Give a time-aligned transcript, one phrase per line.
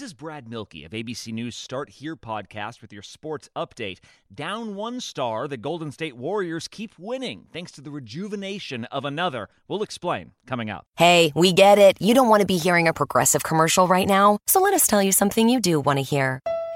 [0.00, 3.98] This is Brad Mielke of ABC News Start Here podcast with your sports update.
[4.34, 9.50] Down one star, the Golden State Warriors keep winning thanks to the rejuvenation of another.
[9.68, 10.86] We'll explain coming up.
[10.96, 12.00] Hey, we get it.
[12.00, 14.38] You don't want to be hearing a progressive commercial right now.
[14.46, 16.40] So let us tell you something you do want to hear.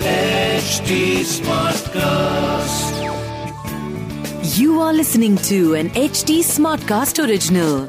[0.00, 2.92] HT Smartcast.
[4.58, 7.86] You are listening to an HT Smartcast original.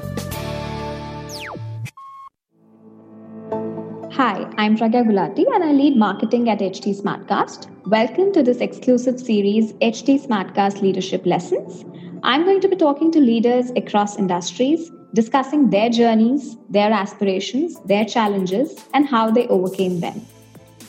[4.12, 7.70] Hi, I'm Pragya Gulati and I lead marketing at HT Smartcast.
[7.88, 11.86] Welcome to this exclusive series, HT Smartcast Leadership Lessons.
[12.24, 18.04] I'm going to be talking to leaders across industries, discussing their journeys, their aspirations, their
[18.04, 20.22] challenges, and how they overcame them.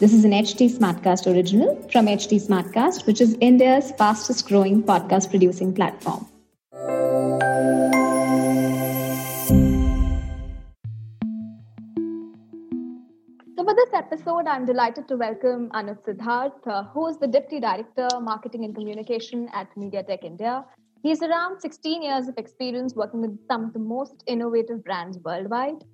[0.02, 5.30] This is an HT Smartcast original from HT Smartcast, which is India's fastest growing podcast
[5.30, 6.26] producing platform.
[13.56, 17.60] So, for this episode, I'm delighted to welcome Anuj Siddharth, uh, who is the Deputy
[17.60, 20.64] Director, Marketing and Communication at MediaTek India.
[21.04, 25.20] He has around 16 years of experience working with some of the most innovative brands
[25.20, 25.84] worldwide.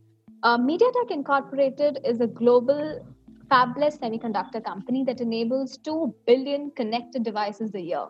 [0.43, 3.05] Uh, MediaTek Incorporated is a global
[3.50, 8.06] fabless semiconductor company that enables 2 billion connected devices a year.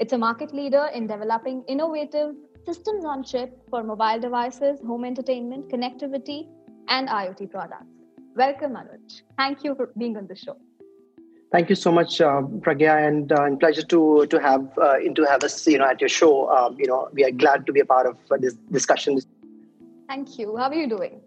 [0.00, 2.34] It's a market leader in developing innovative
[2.64, 6.46] systems on chip for mobile devices, home entertainment, connectivity,
[6.88, 7.86] and IoT products.
[8.34, 9.22] Welcome, Anuj.
[9.36, 10.56] Thank you for being on the show.
[11.50, 15.42] Thank you so much, uh, Pragya, and uh, pleasure to to have uh, to have
[15.42, 16.50] us, you know, at your show.
[16.50, 19.18] Um, you know, we are glad to be a part of uh, this discussion.
[20.08, 20.56] Thank you.
[20.56, 21.20] How are you doing?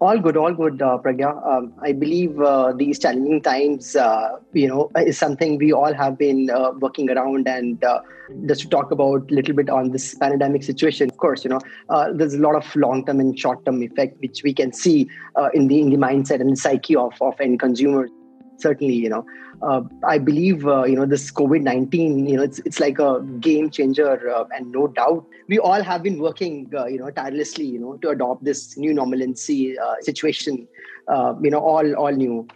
[0.00, 1.46] All good, all good, uh, Pragya.
[1.46, 6.18] Um, I believe uh, these challenging times, uh, you know, is something we all have
[6.18, 7.48] been uh, working around.
[7.48, 8.00] And uh,
[8.46, 11.60] just to talk about a little bit on this pandemic situation, of course, you know,
[11.88, 15.08] uh, there's a lot of long-term and short-term effect which we can see
[15.54, 18.10] in the in the mindset and the psyche of of end consumers
[18.58, 19.24] certainly you know.
[19.62, 23.70] Uh, i believe uh, you know this covid-19 you know it's, it's like a game
[23.70, 27.78] changer uh, and no doubt we all have been working uh, you know tirelessly you
[27.78, 30.68] know to adopt this new normalcy uh, situation
[31.08, 32.46] uh, you know all all new.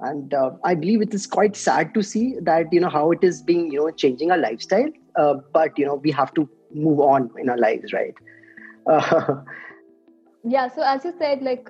[0.00, 0.32] And
[0.64, 3.70] i believe it is quite sad to see that you know how it is being
[3.70, 4.90] you know changing our lifestyle
[5.52, 8.14] but you know we have to move on in our lives right?
[10.44, 11.68] Yeah so as you said like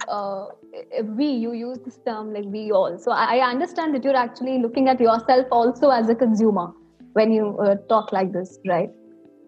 [1.16, 2.98] we you use this term like we all.
[2.98, 6.72] So i understand that you're actually looking at yourself also as a consumer
[7.12, 8.90] when you uh, talk like this right?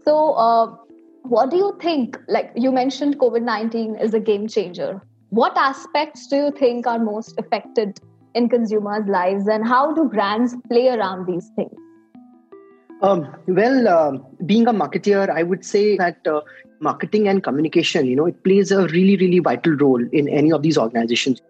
[0.04, 0.76] So uh,
[1.22, 5.02] what do you think like you mentioned covid-19 is a game changer.
[5.28, 8.00] What aspects do you think are most affected
[8.34, 11.76] in consumers lives and how do brands play around these things
[13.02, 16.40] um, well, uh, being a marketeer, I would say that uh,
[16.80, 20.62] marketing and communication, you know, it plays a really, really vital role in any of
[20.62, 21.40] these organizations.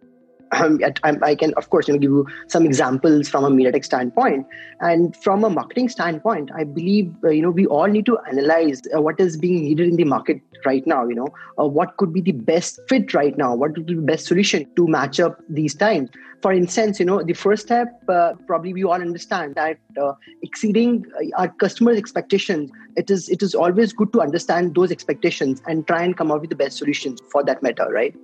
[0.53, 0.81] Um,
[1.23, 4.47] I can, of course, you know, give you some examples from a MediaTek standpoint,
[4.81, 8.83] and from a marketing standpoint, I believe uh, you know we all need to analyze
[8.95, 11.07] uh, what is being needed in the market right now.
[11.07, 11.29] You know,
[11.59, 13.55] uh, what could be the best fit right now?
[13.55, 16.11] What would be the best solution to match up these times?
[16.43, 21.05] For instance, you know, the first step uh, probably we all understand that uh, exceeding
[21.17, 22.71] uh, our customers' expectations.
[22.97, 26.41] It is it is always good to understand those expectations and try and come up
[26.41, 28.17] with the best solutions for that matter, right?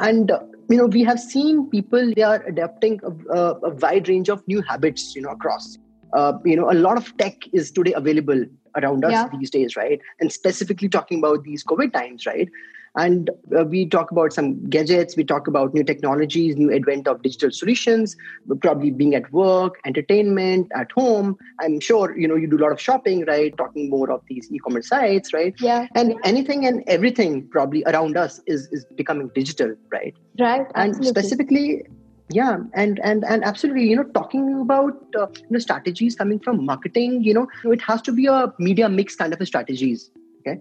[0.00, 0.32] and
[0.68, 4.46] you know we have seen people they are adapting a, a, a wide range of
[4.48, 5.78] new habits you know across.
[6.12, 8.44] Uh, you know a lot of tech is today available
[8.76, 9.28] around us yeah.
[9.38, 10.00] these days right?
[10.20, 12.48] And specifically talking about these covid times right
[12.96, 17.22] and uh, we talk about some gadgets, we talk about new technologies, new advent of
[17.22, 18.16] digital solutions,
[18.60, 21.36] probably being at work, entertainment, at home.
[21.60, 23.56] I'm sure, you know, you do a lot of shopping, right?
[23.56, 25.54] Talking more of these e-commerce sites, right?
[25.60, 25.86] Yeah.
[25.94, 30.14] And anything and everything probably around us is, is becoming digital, right?
[30.38, 30.66] Right.
[30.74, 31.08] And absolutely.
[31.08, 31.82] specifically,
[32.30, 36.64] yeah and and and absolutely you know talking about uh, you know strategies coming from
[36.64, 40.10] marketing you know it has to be a media mix kind of a strategies
[40.40, 40.58] okay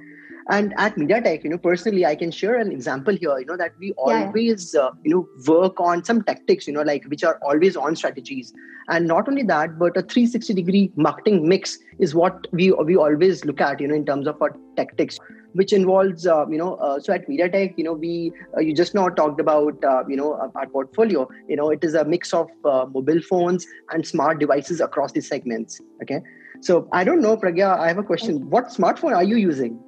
[0.50, 3.72] and at mediatek you know personally i can share an example here you know that
[3.80, 7.76] we always uh, you know work on some tactics you know like which are always
[7.76, 8.54] on strategies.
[8.88, 13.44] And not only that but a 360 degree marketing mix is what we we always
[13.44, 15.18] look at you know in terms of our tactics
[15.54, 18.94] which involves uh, you know uh, so at mediatek you know we uh, you just
[18.94, 21.28] now talked about uh, you know our portfolio.
[21.48, 25.28] You know it is a mix of uh, mobile phones and smart devices across these
[25.28, 26.22] segments okay?
[26.62, 28.48] So i don't know pragya i have a question.
[28.52, 29.80] What smartphone are you using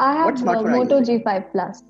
[0.00, 1.82] I have what uh, Moto G5 Plus.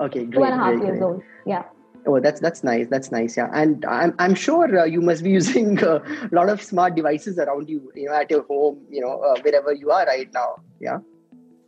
[0.00, 0.32] Okay, great.
[0.32, 1.06] Two and a half great, years great.
[1.06, 1.22] old.
[1.46, 1.64] Yeah.
[2.06, 2.88] Oh, that's that's nice.
[2.88, 3.36] That's nice.
[3.36, 6.02] Yeah, and I'm I'm sure uh, you must be using a
[6.32, 7.92] lot of smart devices around you.
[7.94, 8.80] You know, at your home.
[8.88, 10.56] You know, uh, wherever you are right now.
[10.80, 10.98] Yeah.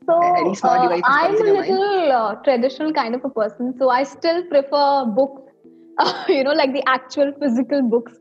[0.06, 3.74] So Any smart uh, devices I'm a little uh, traditional kind of a person.
[3.78, 5.42] So I still prefer books.
[6.28, 8.14] you know, like the actual physical books.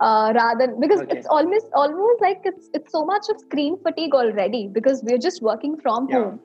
[0.00, 1.16] Uh, rather because okay.
[1.16, 5.40] it's almost almost like it's it's so much of screen fatigue already because we're just
[5.42, 6.16] working from yeah.
[6.16, 6.40] home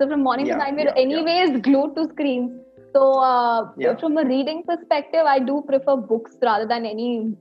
[0.00, 1.58] so from morning yeah, to night, we're yeah, anyways yeah.
[1.58, 2.52] glued to screens.
[2.94, 7.36] So uh, from a reading perspective, I do prefer books rather than any.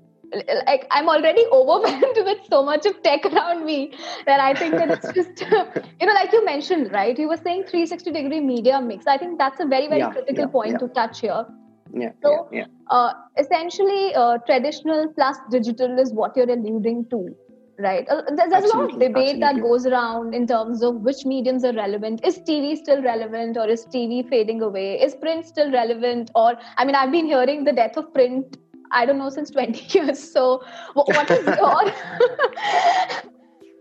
[0.67, 3.93] Like I'm already overwhelmed with so much of tech around me
[4.27, 7.17] that I think that it's just you know, like you mentioned, right?
[7.17, 9.07] You were saying 360 degree media mix.
[9.07, 11.45] I think that's a very very critical point to touch here.
[11.91, 12.11] Yeah.
[12.21, 17.35] So yeah, uh, essentially, uh, traditional plus digital is what you're alluding to
[17.79, 18.07] right.
[18.09, 19.39] Uh, there's, there's a lot of debate absolutely.
[19.39, 22.23] that goes around in terms of which mediums are relevant.
[22.23, 25.01] Is tv still relevant or is tv fading away?
[25.01, 28.57] Is print still relevant or i mean i've been hearing the death of print
[28.91, 30.19] i don't know since 20 years.
[30.31, 31.93] So what is your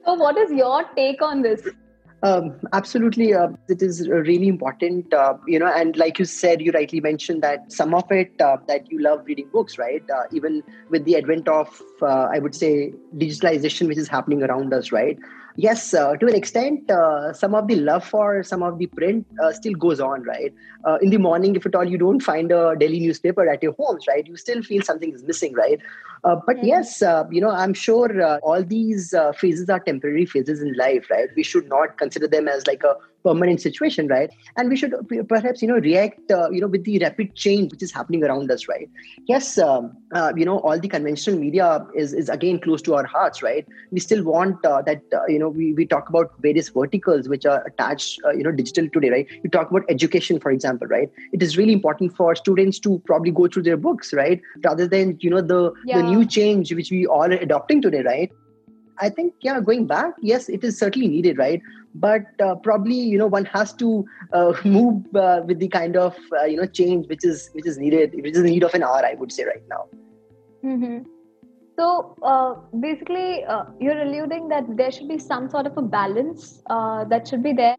[0.05, 1.69] so what is your take on this
[2.23, 5.73] um, absolutely, uh, it is really important, uh, you know.
[5.73, 9.25] And like you said, you rightly mentioned that some of it uh, that you love
[9.27, 10.03] reading books, right?
[10.11, 14.75] Uh, even with the advent of, uh, I would say, digitalization, which is happening around
[14.75, 15.19] us, right?
[15.59, 19.27] yes, uh, to an extent, uh, some of the love for some of the print
[19.43, 20.55] uh, still goes on, right?
[20.89, 23.75] Uh, in the morning, if at all you don't find a daily newspaper at your
[23.81, 25.81] homes, right, you still feel something is missing, right?
[26.25, 26.67] Uh, but mm-hmm.
[26.67, 28.11] yes, uh, you know, I'm sure
[28.51, 31.29] all these phases are temporary phases in life, right?
[31.37, 34.95] We should not consider them as like a permanent situation right and we should
[35.29, 38.51] perhaps you know react uh, you know with the rapid change which is happening around
[38.51, 38.89] us right
[39.27, 43.05] yes um, uh, you know all the conventional media is is again close to our
[43.05, 46.69] hearts right we still want uh, that uh, you know we, we talk about various
[46.69, 50.51] verticals which are attached uh, you know digital today right you talk about education for
[50.51, 54.41] example right it is really important for students to probably go through their books right
[54.65, 55.99] rather than you know the yeah.
[55.99, 58.33] the new change which we all are adopting today right
[59.01, 61.61] I think, yeah, going back, yes, it is certainly needed, right?
[61.95, 66.17] But uh, probably, you know, one has to uh, move uh, with the kind of,
[66.41, 68.83] uh, you know, change which is which is needed, which is the need of an
[68.83, 69.87] hour, I would say, right now.
[70.65, 71.09] Mm-hmm.
[71.79, 76.63] So uh, basically, uh, you're alluding that there should be some sort of a balance
[76.69, 77.77] that should be there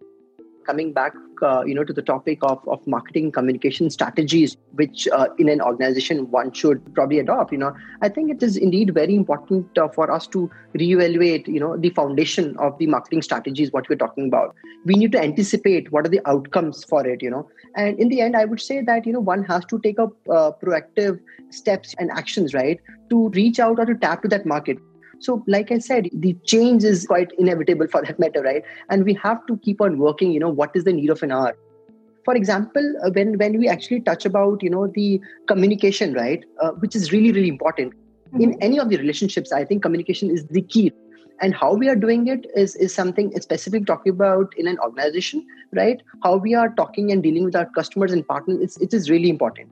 [0.70, 5.28] coming back uh, you know to the topic of, of marketing communication strategies which uh,
[5.38, 9.16] in an organization one should probably adopt you know i think it is indeed very
[9.16, 13.88] important uh, for us to reevaluate you know the foundation of the marketing strategies what
[13.90, 14.56] we're talking about.
[14.86, 17.48] We need to anticipate what are the outcomes for it you know.
[17.76, 20.14] And in the end i would say that you know one has to take up
[20.30, 21.20] uh, proactive
[21.50, 22.80] steps and actions right
[23.10, 24.78] to reach out or to tap to that market
[25.20, 28.64] so, like I said, the change is quite inevitable for that matter, right?
[28.90, 31.32] And we have to keep on working, you know, what is the need of an
[31.32, 31.56] hour?
[32.24, 36.72] For example, uh, when, when we actually touch about, you know, the communication, right, uh,
[36.72, 37.94] which is really, really important.
[37.94, 38.42] Mm-hmm.
[38.42, 40.94] In any of the relationships, I think communication is the key
[41.42, 45.46] and how we are doing it is, is something specific talking about in an organization
[45.74, 49.10] right how we are talking and dealing with our customers and partners it's, it is
[49.10, 49.70] really important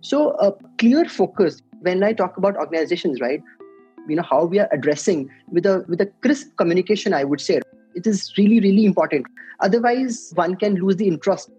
[0.00, 3.42] so a clear focus when i talk about organizations right
[4.08, 7.60] you know how we are addressing with a with a crisp communication i would say.
[7.94, 9.26] It is really really important.
[9.60, 11.50] Otherwise one can lose the interest.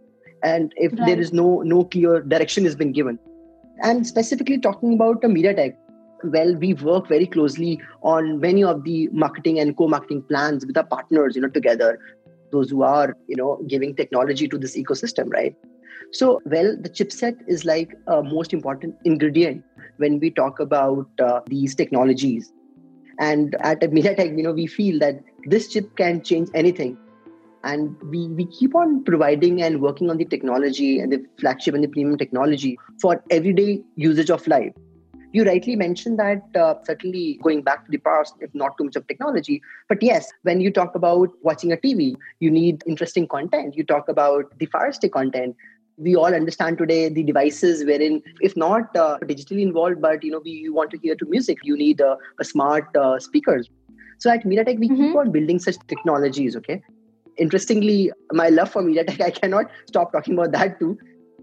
[0.41, 1.07] And if right.
[1.07, 3.19] there is no no clear direction has been given.
[3.81, 5.75] And specifically talking about a mediatek
[6.23, 10.85] well we work very closely on many of the marketing and co-marketing plans with our
[10.85, 11.99] partners you know together.
[12.51, 15.55] Those who are you know giving technology to this ecosystem right?
[16.11, 19.63] So, well, the chipset is like a most important ingredient
[19.99, 22.51] when we talk about uh, these technologies.
[23.19, 26.97] And at MediaTek, you know, we feel that this chip can change anything.
[27.63, 31.83] And we, we keep on providing and working on the technology and the flagship and
[31.83, 34.73] the premium technology for everyday usage of life.
[35.31, 38.95] You rightly mentioned that uh, certainly going back to the past, if not too much
[38.95, 39.61] of technology.
[39.87, 43.75] But yes, when you talk about watching a TV, you need interesting content.
[43.75, 45.55] You talk about the Fire Stick content
[45.99, 50.41] we all understand today the devices wherein if not uh, digitally involved but you know
[50.43, 53.69] we you want to hear to music you need uh, a smart uh, speakers.
[54.17, 55.03] So at mediatek we mm-hmm.
[55.03, 56.81] keep on building such technologies okay?
[57.37, 60.97] Interestingly my love for mediatek i cannot stop talking about that too.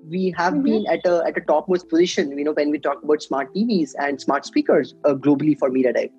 [0.08, 0.62] We have mm-hmm.
[0.62, 3.94] been at a at a topmost position you know when we talk about smart tvs
[3.98, 6.10] and smart speakers uh, globally for mediatek.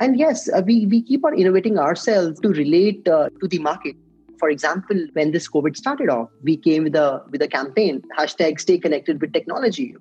[0.00, 3.96] And yes uh, we we keep on innovating ourselves to relate uh, to the market
[4.38, 8.60] for example, when this COVID started off, we came with a with a campaign hashtag
[8.60, 9.94] Stay Connected with Technology.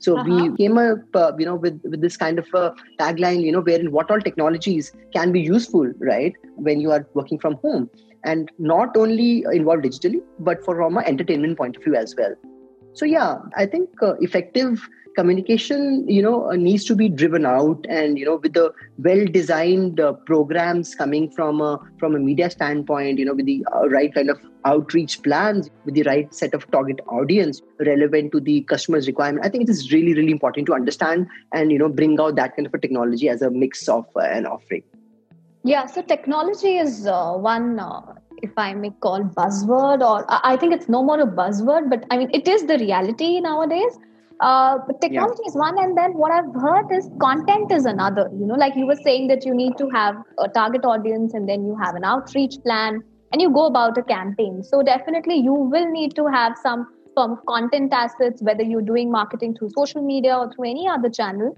[0.00, 0.28] So uh-huh.
[0.28, 3.60] we came up, uh, you know, with, with this kind of a tagline, you know,
[3.60, 7.88] wherein what all technologies can be useful, right, when you are working from home,
[8.24, 12.34] and not only involved digitally, but from an entertainment point of view as well.
[12.92, 17.84] So yeah, I think uh, effective communication you know uh, needs to be driven out
[17.88, 22.50] and you know with the well designed uh, programs coming from a from a media
[22.50, 26.54] standpoint you know with the uh, right kind of outreach plans with the right set
[26.54, 30.66] of target audience relevant to the customer's requirement i think it is really really important
[30.66, 33.88] to understand and you know bring out that kind of a technology as a mix
[33.88, 34.82] of uh, an offering
[35.64, 38.00] yeah so technology is uh, one uh,
[38.42, 42.18] if I may call buzzword, or I think it's no more a buzzword, but I
[42.18, 43.98] mean, it is the reality nowadays.
[44.40, 45.48] Uh, but technology yeah.
[45.48, 48.28] is one, and then what I've heard is content is another.
[48.32, 51.48] You know, like you were saying that you need to have a target audience, and
[51.48, 54.62] then you have an outreach plan, and you go about a campaign.
[54.62, 59.10] So definitely, you will need to have some form of content assets, whether you're doing
[59.10, 61.56] marketing through social media or through any other channel.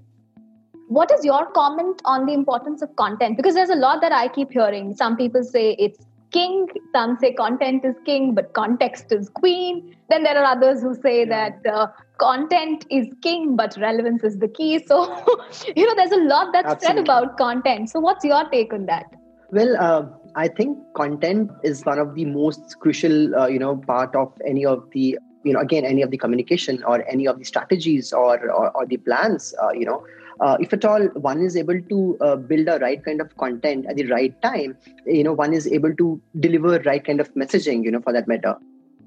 [0.87, 3.37] What is your comment on the importance of content?
[3.37, 4.95] Because there's a lot that I keep hearing.
[4.95, 6.67] Some people say it's king.
[6.93, 9.95] Some say content is king, but context is queen.
[10.09, 11.87] Then there are others who say that uh,
[12.17, 14.83] content is king, but relevance is the key.
[14.85, 15.05] So,
[15.75, 16.97] you know, there's a lot that's Absolutely.
[16.97, 17.89] said about content.
[17.89, 19.05] So, what's your take on that?
[19.51, 20.05] Well, uh,
[20.35, 24.65] I think content is one of the most crucial, uh, you know, part of any
[24.65, 28.49] of the, you know, again, any of the communication or any of the strategies or
[28.51, 30.03] or, or the plans, uh, you know.
[30.39, 33.87] Uh, if at all one is able to uh, build a right kind of content
[33.87, 37.83] at the right time you know one is able to deliver right kind of messaging
[37.83, 38.55] you know for that matter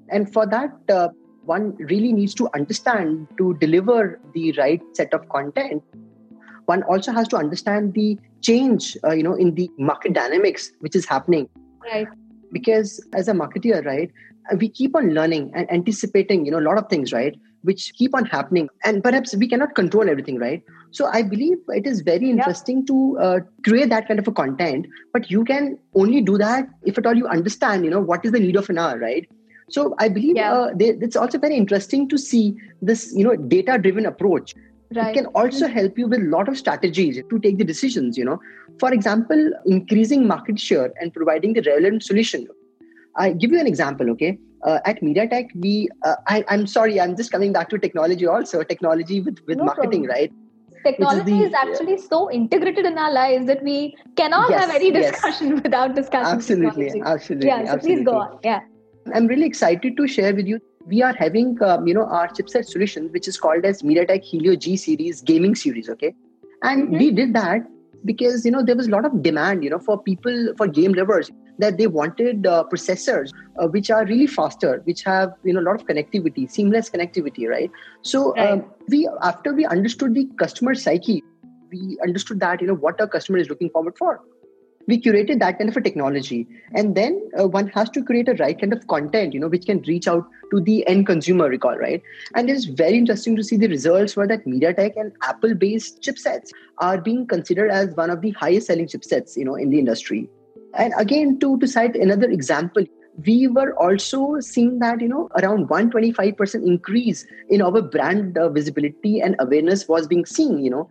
[0.09, 1.07] and for that uh,
[1.45, 5.83] one really needs to understand to deliver the right set of content
[6.65, 10.95] one also has to understand the change uh, you know in the market dynamics which
[10.95, 11.49] is happening.
[11.83, 12.07] Right.
[12.51, 14.11] Because as a marketer right
[14.57, 18.15] we keep on learning and anticipating you know a lot of things right which keep
[18.15, 18.69] on happening.
[18.83, 20.63] And perhaps we cannot control everything right?
[20.93, 22.87] So i believe it is very interesting yeah.
[22.87, 26.97] to uh, create that kind of a content but you can only do that if
[26.97, 29.29] at all you understand you know what is the need of an hour right
[29.71, 30.53] so I believe yeah.
[30.53, 34.53] uh, they, it's also very interesting to see this, you know, data-driven approach.
[34.93, 35.07] Right.
[35.07, 38.17] It can also help you with a lot of strategies to take the decisions.
[38.17, 38.39] You know,
[38.79, 42.47] for example, increasing market share and providing the relevant solution.
[43.15, 44.09] I give you an example.
[44.11, 48.27] Okay, uh, at MediaTek, we uh, I, am sorry, I'm just coming back to technology
[48.27, 48.63] also.
[48.63, 50.19] Technology with with no marketing, problem.
[50.19, 50.31] right?
[50.83, 54.75] technology is, the, is, actually so integrated in our lives that we cannot yes, have
[54.75, 55.61] any discussion yes.
[55.63, 57.01] without discussing absolutely technology.
[57.05, 57.95] absolutely yeah so absolutely.
[57.95, 58.61] please go on yeah
[59.13, 60.59] I'm really excited to share with you.
[60.85, 64.55] We are having, um, you know, our chipset solution, which is called as MediaTek Helio
[64.55, 65.89] G series gaming series.
[65.89, 66.13] Okay,
[66.63, 66.97] and mm-hmm.
[66.97, 67.61] we did that
[68.05, 70.93] because you know there was a lot of demand, you know, for people for game
[70.93, 75.59] lovers that they wanted uh, processors uh, which are really faster, which have you know
[75.59, 77.71] a lot of connectivity, seamless connectivity, right?
[78.01, 78.51] So right.
[78.51, 81.23] Um, we after we understood the customer psyche,
[81.71, 84.21] we understood that you know what our customer is looking forward for
[84.87, 86.47] we curated that kind of a technology.
[86.73, 89.65] And then uh, one has to create a right kind of content you know which
[89.65, 92.01] can reach out to the end consumer recall right?
[92.35, 96.01] And it is very interesting to see the results where that mediatek and apple based
[96.01, 99.79] chipsets are being considered as one of the highest selling chipsets you know in the
[99.79, 100.29] industry.
[100.73, 102.85] And again to to cite another example
[103.25, 109.21] we were also seeing that you know around 125% increase in our brand uh, visibility
[109.21, 110.89] and awareness was being seen you know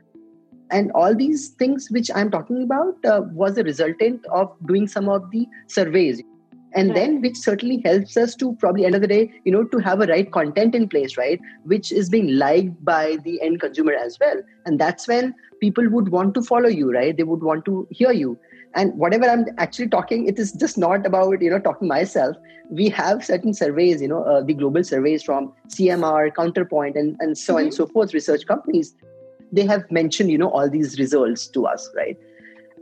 [0.71, 5.09] and all these things which i'm talking about uh, was a resultant of doing some
[5.09, 6.23] of the surveys.
[6.73, 9.79] And then which certainly helps us to probably end of the day you know to
[9.79, 11.41] have a right content in place right?
[11.65, 14.37] Which is being liked by the end consumer as well.
[14.67, 17.17] And that's when people would want to follow you right?
[17.17, 18.39] They would want to hear you.
[18.77, 22.37] And whatever i'm actually talking it is just not about you know talking myself.
[22.71, 27.37] We have certain surveys you know uh, the global surveys from cmr counterpoint and, and
[27.37, 27.59] so mm-hmm.
[27.59, 28.95] on and so forth research companies
[29.53, 32.17] they have mentioned you know all these results to us right?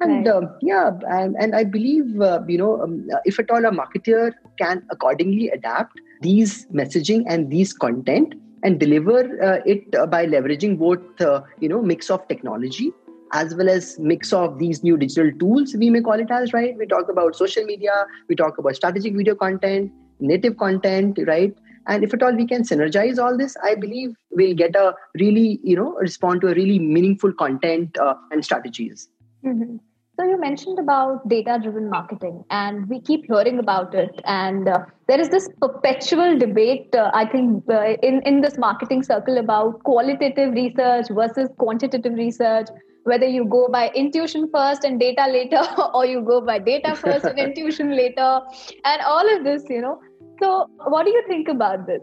[0.00, 0.34] And right.
[0.34, 4.32] Um, yeah and, and i believe uh, you know um, if at all a marketer
[4.58, 10.78] can accordingly adapt these messaging and these content and deliver uh, it uh, by leveraging
[10.78, 12.92] both uh, you know mix of technology
[13.32, 16.76] as well as mix of these new digital tools we may call it as right?
[16.78, 21.54] We talk about social media we talk about strategic video content native content right
[21.86, 25.60] and if at all we can synergize all this i believe we'll get a really
[25.62, 29.08] you know respond to a really meaningful content uh, and strategies
[29.44, 29.76] mm-hmm.
[30.18, 34.20] So you mentioned about data-driven marketing, and we keep hearing about it.
[34.24, 39.04] And uh, there is this perpetual debate, uh, I think, uh, in in this marketing
[39.04, 42.66] circle about qualitative research versus quantitative research.
[43.04, 45.62] Whether you go by intuition first and data later,
[45.94, 48.40] or you go by data first and intuition later,
[48.84, 50.00] and all of this, you know.
[50.40, 52.00] So, what do you think about this?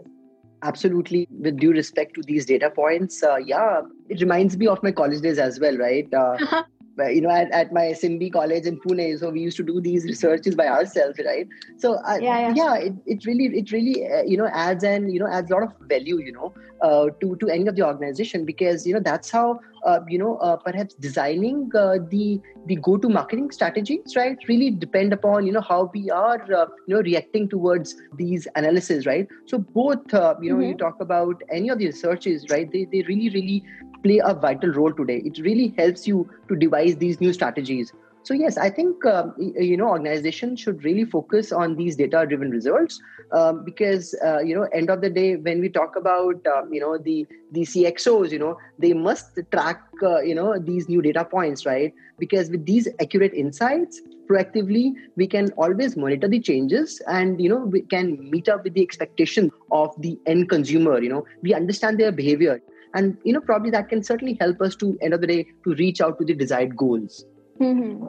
[0.62, 4.92] Absolutely, with due respect to these data points, uh, yeah, it reminds me of my
[4.92, 6.12] college days as well, right?
[6.12, 6.62] Uh,
[7.04, 10.04] you know at, at my SMB college in Pune so we used to do these
[10.04, 12.54] researches by ourselves right so uh, yeah, yeah.
[12.56, 15.54] yeah it, it really it really uh, you know adds and you know adds a
[15.54, 19.00] lot of value you know uh, to to any of the organization because you know
[19.00, 19.60] that's how
[20.08, 25.12] you know uh, perhaps designing uh, the the go to marketing strategies right really depend
[25.12, 26.38] upon you know how we are
[26.86, 30.62] you know reacting towards these analysis right so both you know mm-hmm.
[30.62, 33.62] you talk about any of the researches right they, they really really
[34.06, 35.22] play a vital role today.
[35.24, 37.92] It really helps you to devise these new strategies.
[38.26, 43.00] So yes, I think um, you know organizations should really focus on these data-driven results
[43.30, 46.80] um, because uh, you know end of the day when we talk about um, you
[46.80, 51.24] know the the CXOs, you know they must track uh, you know these new data
[51.24, 51.94] points, right?
[52.18, 57.58] Because with these accurate insights, proactively we can always monitor the changes and you know
[57.76, 61.00] we can meet up with the expectation of the end consumer.
[61.00, 62.60] You know we understand their behavior
[62.94, 65.74] and you know probably that can certainly help us to end of the day to
[65.74, 67.24] reach out to the desired goals
[67.60, 68.04] mm-hmm.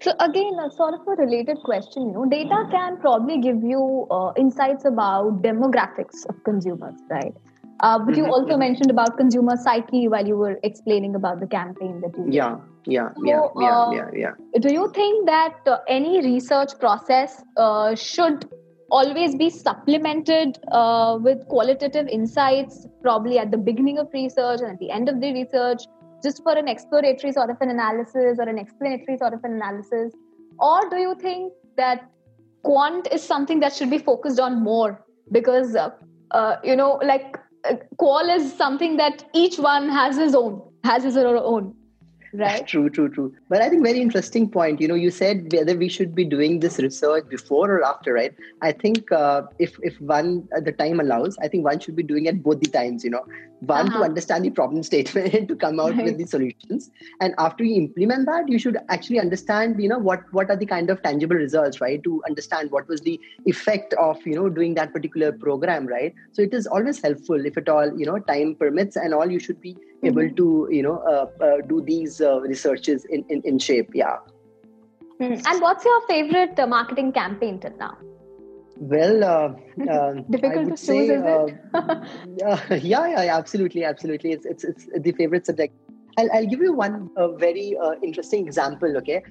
[0.00, 4.06] so again a sort of a related question you know data can probably give you
[4.10, 7.34] uh, insights about demographics of consumers right
[7.80, 8.32] uh, but you mm-hmm.
[8.32, 8.60] also mm-hmm.
[8.60, 12.34] mentioned about consumer psyche while you were explaining about the campaign that you did.
[12.34, 12.56] yeah
[12.86, 17.42] yeah so, yeah, yeah, uh, yeah yeah do you think that uh, any research process
[17.56, 18.46] uh, should
[18.90, 24.78] always be supplemented uh, with qualitative insights, probably at the beginning of research and at
[24.78, 25.82] the end of the research,
[26.24, 30.12] just for an exploratory sort of an analysis or an explanatory sort of an analysis?
[30.58, 32.10] Or do you think that
[32.62, 35.04] quant is something that should be focused on more?
[35.30, 35.90] Because, uh,
[36.30, 41.04] uh, you know, like uh, qual is something that each one has his own, has
[41.04, 41.74] his or her own
[42.34, 42.66] right.
[42.74, 43.34] True true true.
[43.48, 44.80] But i think very interesting point.
[44.80, 48.34] You know you said whether we should be doing this research before or after right?
[48.62, 52.02] I think uh, if if one uh, the time allows i think one should be
[52.02, 53.24] doing it both the times you know.
[53.60, 53.98] One uh-huh.
[53.98, 56.04] to understand the problem statement to come out right.
[56.04, 56.90] with the solutions.
[57.20, 60.66] And after you implement that you should actually understand you know what what are the
[60.66, 62.02] kind of tangible results right?
[62.02, 66.14] To understand what was the effect of you know doing that particular program right?
[66.32, 69.38] So it is always helpful if at all you know time permits and all you
[69.38, 70.36] should be able mm-hmm.
[70.36, 74.16] to you know uh, uh, do these uh, researches in, in, in shape yeah
[75.20, 75.42] mm.
[75.46, 77.96] and what's your favorite uh, marketing campaign till now
[78.76, 82.82] well, uh, uh, difficult to choose, say, is it?
[82.82, 84.32] yeah, yeah, absolutely, absolutely.
[84.32, 85.76] It's it's it's the favorite subject.
[86.18, 88.96] I'll I'll give you one very interesting example.
[88.96, 89.22] Okay,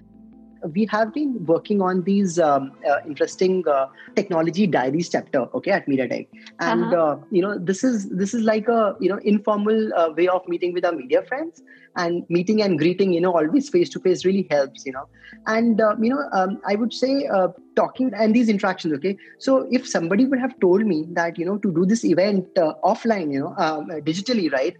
[0.74, 5.86] we have been working on these um, uh, interesting uh, technology diaries chapter okay at
[5.88, 6.28] mediatek.
[6.60, 7.04] And uh-huh.
[7.04, 10.48] uh, you know this is this is like a you know informal uh, way of
[10.48, 11.62] meeting with our media friends.
[11.96, 15.08] And meeting and greeting you know always face to face really helps you know.
[15.46, 19.16] And uh, you know um, i would say uh, talking and these interactions okay.
[19.38, 23.32] So if somebody would have told me that you know to do this event offline
[23.32, 24.76] you know um, digitally right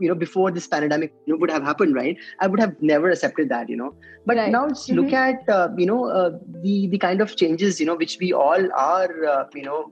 [0.00, 2.16] you know before this pandemic you know, would have happened right?
[2.40, 3.94] I would have never accepted that you know.
[4.26, 4.50] But right.
[4.50, 4.94] now mm-hmm.
[4.94, 6.30] look at uh, you know uh,
[6.62, 9.90] the the kind of changes you know which we all are uh, you know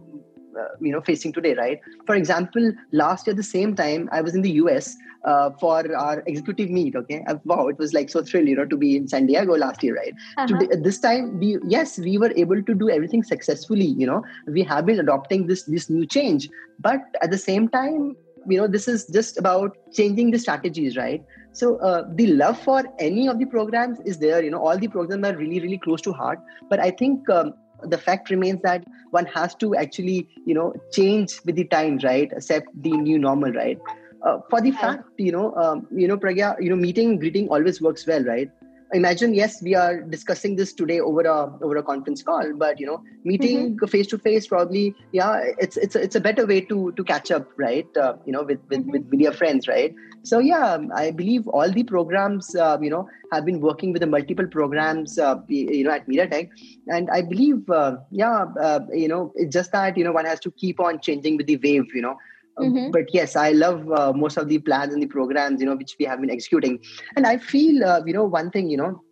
[0.59, 1.81] uh, you know facing today right?
[2.07, 6.23] For example last year the same time i was in the us uh, for our
[6.27, 7.23] executive meet okay?
[7.27, 9.83] Uh, wow it was like so thrilled you know to be in san diego last
[9.83, 10.15] year right?
[10.37, 10.47] Uh-huh.
[10.47, 14.25] Today, this time we yes we were able to do everything successfully you know?
[14.47, 16.49] We have been adopting this this new change.
[16.81, 21.25] But at the same time you know this is just about changing the strategies right?
[21.53, 24.89] So uh, the love for any of the programs is there you know all the
[24.89, 26.39] programs are really really close to heart.
[26.69, 31.41] But i think um, the fact remains that one has to actually you know change
[31.45, 32.33] with the times right?
[32.33, 33.79] Accept the new normal right?
[34.23, 37.81] Uh, for the fact you know um, you know pragya you know meeting greeting always
[37.81, 38.51] works well right
[38.93, 42.87] imagine yes we are discussing this today over a over a conference call but you
[42.87, 47.05] know meeting face to face probably yeah it's it's it's a better way to to
[47.05, 48.91] catch up right uh, you know with with, mm-hmm.
[48.91, 49.95] with media friends right?
[50.25, 54.07] So yeah i believe all the programs uh, you know have been working with the
[54.07, 56.51] multiple programs uh, you know at mediatek.
[56.89, 60.39] And i believe uh, yeah uh, you know it's just that you know one has
[60.41, 62.13] to keep on changing with the wave you know.
[62.13, 62.91] um, mm-hmm.
[62.91, 65.97] but yes i love uh, most of the plans and the programs you know which
[65.99, 66.79] we have been executing.
[67.17, 69.03] And i feel uh, you know one thing you know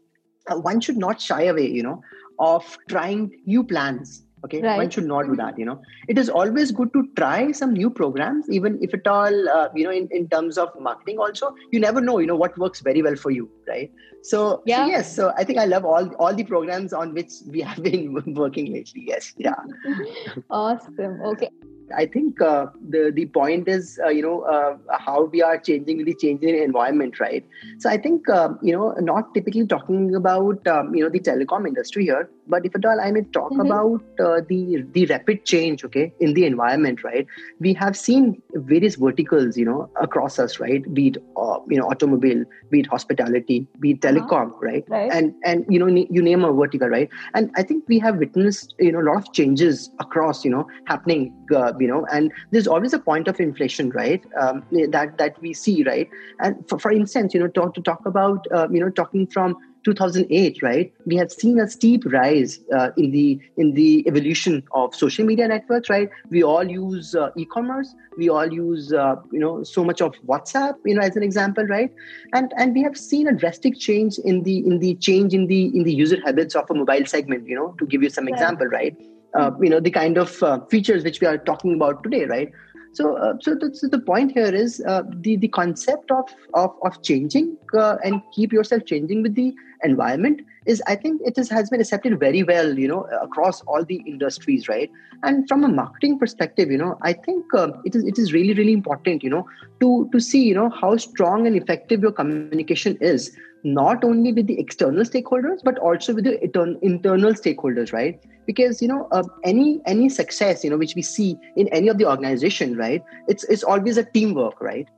[0.50, 2.03] uh, one should not shy away you know
[2.38, 4.61] of trying new plans okay?
[4.62, 4.76] Right.
[4.76, 5.81] one should not do that you know.
[6.09, 9.85] It is always good to try some new programs even if at all uh, you
[9.85, 11.55] know in, in terms of marketing also.
[11.70, 13.90] You never know you know what works very well for you right?
[14.22, 14.85] So, yeah.
[14.85, 17.83] so yes so i think i love all all the programs on which we have
[17.83, 19.55] been working lately yes yeah.
[20.50, 21.22] Awesome.
[21.22, 21.48] Okay
[21.96, 25.98] I think uh, the the point is uh, you know uh, how we are changing
[25.98, 27.44] with the changing environment, right?
[27.79, 31.66] So I think uh, you know not typically talking about um, you know the telecom
[31.66, 33.61] industry here, but if at all I may talk mm-hmm.
[33.61, 37.27] about uh, the the rapid change, okay, in the environment, right?
[37.61, 40.83] We have seen various verticals, you know, across us, right?
[40.93, 44.15] Be it uh, you know automobile, be it hospitality, be it uh-huh.
[44.15, 44.67] telecom, uh-huh.
[44.71, 44.85] right?
[44.89, 45.11] right?
[45.13, 47.09] And and you know you name a vertical, right?
[47.35, 50.67] And I think we have witnessed you know a lot of changes across you know
[50.87, 55.53] happening you know and there's always a point of inflation right um, that that we
[55.53, 56.09] see right
[56.41, 59.57] and for, for instance you know talk to talk about uh, you know talking from
[59.85, 60.93] 2008 right?
[61.07, 65.49] We have seen a steep rise uh, in the in the evolution of social media
[65.49, 66.11] networks right?
[66.31, 67.95] We all use uh, e-commerce.
[68.16, 71.64] We all use uh, you know so much of whatsapp you know as an example
[71.64, 71.90] right?
[72.33, 75.66] And and we have seen a drastic change in the in the change in the
[75.66, 78.35] in the user habits of a mobile segment you know to give you some yeah.
[78.35, 78.97] example right?
[79.33, 82.53] Uh, you know the kind of uh, features which we are talking about today right
[82.92, 86.70] so uh, so, the, so the point here is uh, the the concept of of,
[86.83, 91.49] of changing uh, and keep yourself changing with the environment is i think it is,
[91.49, 94.90] has been accepted very well you know across all the industries right?
[95.23, 98.55] And from a marketing perspective you know i think uh, it is it is really
[98.55, 99.46] really important you know
[99.81, 104.46] to to see you know how strong and effective your communication is not only with
[104.46, 106.42] the external stakeholders but also with the
[106.83, 108.23] internal stakeholders right?
[108.46, 111.99] Because you know uh, any any success you know which we see in any of
[111.99, 114.88] the organization right it's it's always a teamwork right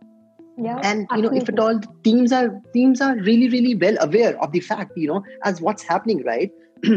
[0.59, 4.41] yeah and you know if at all teams are teams are really really well aware
[4.43, 6.53] of the fact you know as what's happening right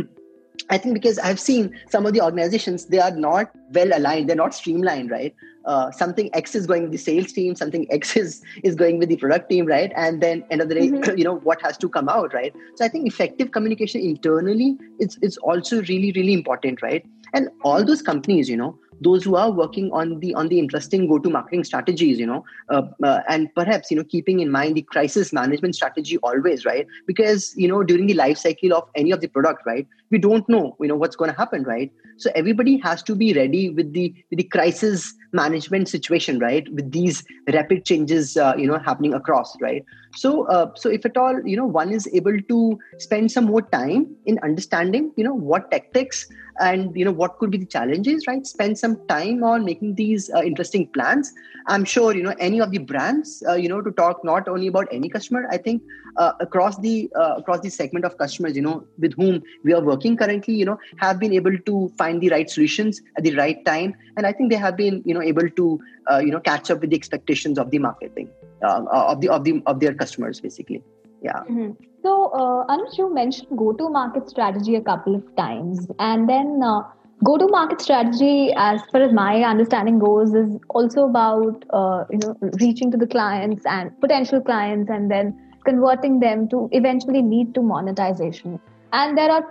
[0.69, 4.35] I think because I've seen some of the organizations, they are not well aligned, they're
[4.35, 5.35] not streamlined, right?
[5.65, 9.09] Uh, something X is going with the sales team, something X is, is going with
[9.09, 9.91] the product team, right?
[9.95, 11.17] And then end of the day, mm-hmm.
[11.17, 12.53] you know, what has to come out, right?
[12.75, 17.05] So I think effective communication internally is, is also really, really important, right?
[17.33, 21.07] And all those companies, you know, those who are working on the on the interesting
[21.07, 24.75] go to marketing strategies you know uh, uh, and perhaps you know keeping in mind
[24.75, 26.87] the crisis management strategy always right?
[27.05, 30.47] Because you know during the life cycle of any of the product right we don't
[30.47, 31.91] know you know what's going to happen right?
[32.17, 36.71] So everybody has to be ready with the with the crisis management situation right?
[36.79, 37.23] With these
[37.57, 39.83] rapid changes uh, you know happening across right?
[40.15, 43.63] So uh, so if at all you know one is able to spend some more
[43.75, 46.25] time in understanding you know what tactics
[46.59, 48.47] and you know what could be the challenges right?
[48.47, 51.33] Spend some time on making these uh, interesting plans.
[51.67, 54.67] I'm sure you know any of the brands uh, you know to talk not only
[54.67, 55.81] about any customer i think
[56.17, 59.81] uh, across the uh, across the segment of customers you know with whom we are
[59.81, 63.63] working currently you know have been able to find the right solutions at the right
[63.65, 63.95] time.
[64.17, 65.79] And i think they have been you know able to
[66.11, 68.29] uh, you know catch up with the expectations of the marketing
[68.63, 70.83] uh, of the of the of their customers basically.
[71.21, 71.41] Yeah.
[71.49, 71.71] Mm-hmm.
[72.03, 75.87] so uh, you mentioned go to market strategy a couple of times.
[75.97, 76.83] And then uh,
[77.23, 82.19] go to market strategy as far as my understanding goes is also about uh, you
[82.19, 87.53] know reaching to the clients and potential clients and then converting them to eventually lead
[87.55, 88.59] to monetization.
[88.93, 89.43] And there are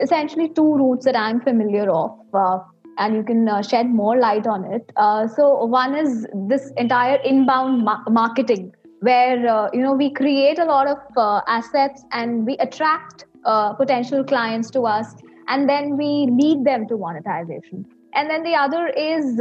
[0.00, 2.58] essentially two routes that i'm familiar of uh,
[2.98, 4.90] and you can uh, shed more light on it.
[4.96, 10.58] Uh, so one is this entire inbound ma- marketing where uh, you know we create
[10.58, 15.14] a lot of uh, assets and we attract uh, potential clients to us
[15.48, 19.40] and then we lead them to monetization and then the other is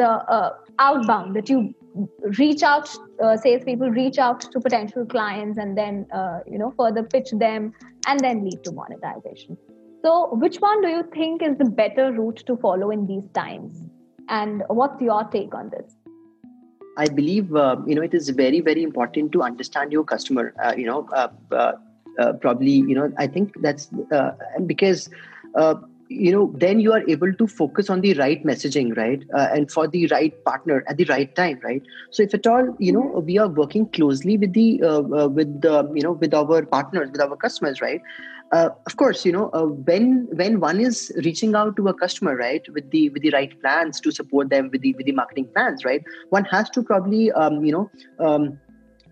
[0.79, 1.73] outbound that you
[2.37, 2.89] reach out
[3.23, 7.73] uh, salespeople reach out to potential clients and then uh, you know further pitch them
[8.07, 9.57] and then lead to monetization.
[10.03, 13.81] So which one do you think is the better route to follow in these times?
[14.29, 15.95] And what's your take on this?
[16.97, 20.53] I believe uh, you know it is very very important to understand your customer.
[20.63, 23.89] Uh, you know uh, uh, probably you know i think that's
[24.65, 25.09] because
[26.09, 29.23] you know then you are able to focus on the right messaging right?
[29.33, 31.83] Uh, and for the right partner at the right time right?
[32.11, 35.61] So if at all you know we are working closely with the uh, uh, with
[35.61, 38.01] the you know with our partners with our customers right?
[38.51, 42.35] Uh, of course you know uh, when when one is reaching out to a customer
[42.35, 45.47] right with the with the right plans to support them with the with the marketing
[45.53, 46.03] plans right?
[46.29, 48.59] One has to probably um, you know um,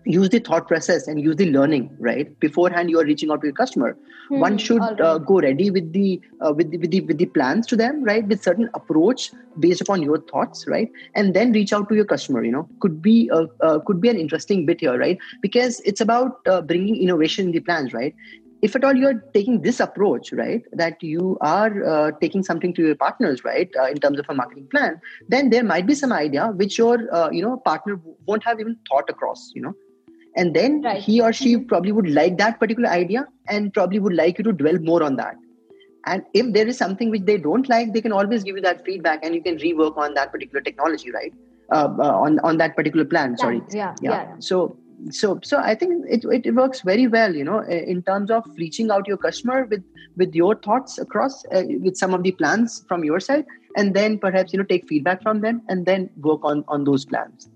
[0.08, 2.38] use the thought process and use the learning right?
[2.40, 3.96] Beforehand you are reaching out to your customer.
[4.30, 7.26] Mm, one should uh, go ready with the, uh, with the with the with the
[7.26, 8.26] plans to them right?
[8.26, 10.90] With certain approach based upon your thoughts right?
[11.14, 12.68] And then reach out to your customer you know?
[12.80, 15.18] Could be a, uh, could be an interesting bit here right?
[15.42, 18.14] Because it's about uh, bringing innovation in the plans right?
[18.60, 22.82] If at all you're taking this approach, right, that you are uh, taking something to
[22.86, 26.12] your partners, right, uh, in terms of a marketing plan, then there might be some
[26.12, 29.74] idea which your, uh, you know, partner won't have even thought across, you know.
[30.38, 31.02] And then right.
[31.02, 34.52] he or she probably would like that particular idea and probably would like you to
[34.52, 35.34] dwell more on that.
[36.06, 38.84] And if there is something which they don't like, they can always give you that
[38.84, 41.34] feedback and you can rework on that particular technology, right?
[41.70, 43.36] Uh, uh, on on that particular plan.
[43.36, 43.60] Sorry.
[43.70, 44.12] Yeah, yeah.
[44.12, 44.34] yeah.
[44.38, 44.78] So
[45.10, 48.90] so so i think it, it works very well you know in terms of reaching
[48.90, 49.84] out your customer with
[50.16, 53.46] with your thoughts across uh, with some of the plans from your side
[53.76, 57.04] and then perhaps you know take feedback from them and then work on on those
[57.04, 57.48] plans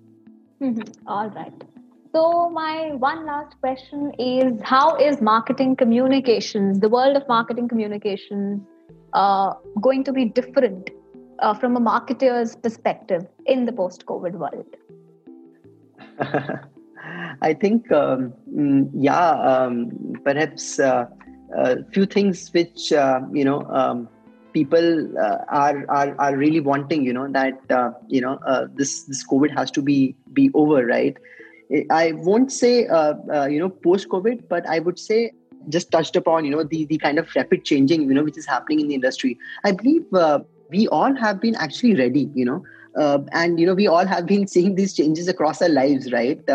[0.61, 1.09] mm-hmm.
[1.09, 1.64] All right
[2.12, 8.61] so my one last question is how is marketing communications the world of marketing communications
[9.14, 10.90] uh, going to be different
[11.38, 14.77] uh, from a marketer's perspective in the post covid world
[17.40, 21.07] I think, um, mm, yeah, um, perhaps a uh,
[21.57, 24.09] uh, few things which uh, you know um,
[24.53, 27.05] people uh, are, are are really wanting.
[27.05, 30.87] You know that uh, you know uh, this this COVID has to be be over,
[30.87, 31.16] right?
[31.90, 35.33] I won't say you know post COVID, but I would say
[35.68, 38.46] just touched upon you know the the kind of rapid changing you know which is
[38.46, 39.38] happening in the industry.
[39.64, 42.31] I believe uh, we all have been actually ready.
[42.35, 42.62] You know.
[43.40, 46.51] and you know we all have been seeing these changes across our lives right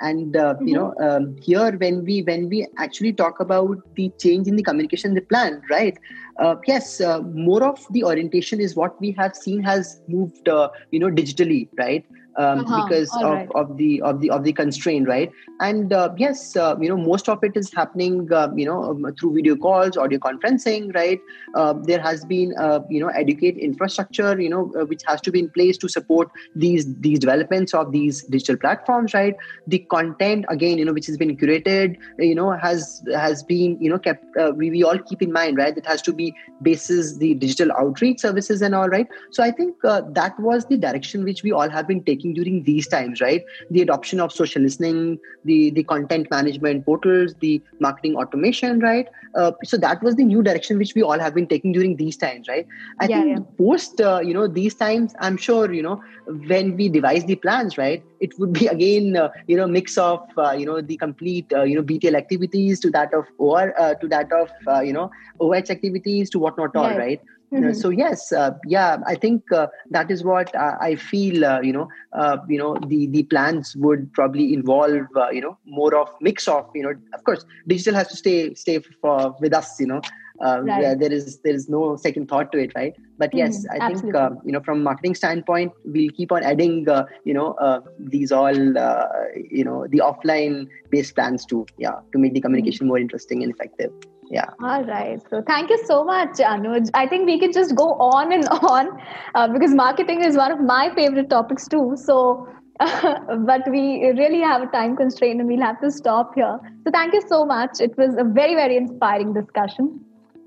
[0.00, 0.68] and uh, mm-hmm.
[0.68, 4.62] you know um, here when we when we actually talk about the change in the
[4.62, 5.98] communication the plan right
[6.38, 10.68] uh, yes uh, more of the orientation is what we have seen has moved uh,
[10.90, 12.04] you know digitally right
[12.38, 12.84] um, uh-huh.
[12.84, 13.48] because of, right.
[13.54, 17.28] of the of the of the constraint right and uh, yes uh, you know most
[17.28, 21.20] of it is happening uh, you know um, through video calls audio conferencing right
[21.54, 25.32] uh, there has been uh, you know educate infrastructure you know uh, which has to
[25.32, 29.34] be in place to support these these developments of these digital platforms right
[29.66, 33.90] the content again you know which has been curated you know has has been you
[33.90, 34.24] know kept
[34.54, 38.20] we, we all keep in mind right it has to be basis the digital outreach
[38.20, 41.88] services and all right so i think that was the direction which we all have
[41.88, 43.44] been taking making during these times, right?
[43.70, 49.08] The adoption of social listening, the the content management portals, the marketing automation, right?
[49.34, 52.16] Uh, so that was the new direction which we all have been taking during these
[52.16, 52.66] times, right?
[53.00, 53.44] I yeah, think yeah.
[53.58, 56.00] post uh, you know these times, I'm sure you know
[56.48, 58.02] when we devise the plans, right?
[58.20, 61.64] It would be again uh, you know mix of uh, you know the complete uh,
[61.64, 64.50] you know BTL activities to that of OR uh, to that of
[64.84, 65.10] you know
[65.40, 66.96] OH activities to whatnot all, yeah.
[66.96, 67.20] right?
[67.52, 67.72] Mm-hmm.
[67.72, 71.46] so yes, uh, yeah, I think uh, that is what uh, I feel.
[71.46, 75.56] Uh, you know, uh, you know, the the plans would probably involve uh, you know
[75.64, 76.92] more of mix of you know.
[77.14, 79.80] Of course, digital has to stay stay for, with us.
[79.80, 80.02] You know,
[80.40, 80.82] right.
[80.82, 82.94] yeah, there is there is no second thought to it, right?
[83.16, 86.86] But yes, mm, I think you know from marketing standpoint, we'll keep on adding
[87.24, 92.42] you know these all you know the offline based plans too, yeah, to make the
[92.42, 92.88] communication mm.
[92.88, 93.90] more interesting and effective
[94.30, 94.50] yeah.
[94.62, 95.20] All right.
[95.30, 96.90] So thank you so much anuj.
[96.94, 98.88] I think we can just go on and on
[99.34, 101.96] uh, because marketing is one of my favorite topics too.
[101.96, 102.48] So
[102.80, 106.58] uh, but we really have a time constraint and we'll have to stop here.
[106.84, 107.80] So thank you so much.
[107.80, 110.00] It was a very very inspiring discussion.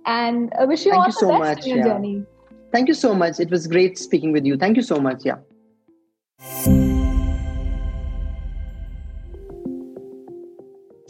[0.05, 1.93] And I wish you thank all you so the best much, in your yeah.
[1.93, 2.25] journey.
[2.71, 3.39] Thank you so much.
[3.39, 4.57] It was great speaking with you.
[4.57, 6.87] Thank you so much yeah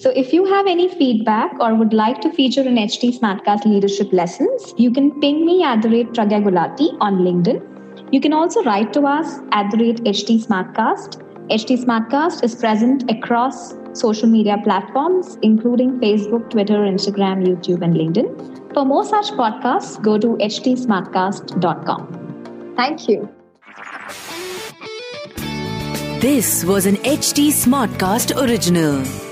[0.01, 4.11] So if you have any feedback or would like to feature in HT Smartcast leadership
[4.11, 7.61] lessons, you can ping me at the rate Pragya Gulati on LinkedIn.
[8.11, 11.21] You can also write to us at the rate HT Smartcast.
[11.51, 18.73] HT Smartcast is present across social media platforms, including Facebook, Twitter, Instagram, YouTube, and LinkedIn.
[18.73, 22.73] For more such podcasts, go to htsmartcast.com.
[22.75, 23.29] Thank you.
[26.21, 29.30] This was an HT Smartcast original.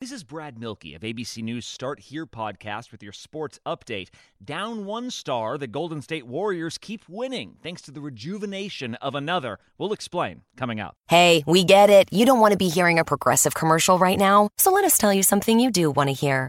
[0.00, 4.08] This is Brad Mielke of ABC News Start Here podcast with your sports update.
[4.44, 9.58] Down one star, the Golden State Warriors keep winning thanks to the rejuvenation of another.
[9.76, 10.96] We'll explain coming up.
[11.08, 12.08] Hey, we get it.
[12.12, 15.12] You don't want to be hearing a progressive commercial right now, so let us tell
[15.12, 16.48] you something you do want to hear.